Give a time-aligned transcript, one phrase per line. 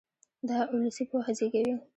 [0.47, 1.75] دا اولسي پوهه زېږوي.